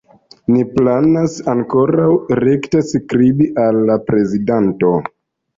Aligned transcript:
Ni 0.53 0.61
planas 0.77 1.35
ankoraŭ 1.53 2.09
rekte 2.41 2.83
skribi 2.95 3.51
al 3.67 3.81
la 3.91 3.99
prezidanto. 4.11 4.95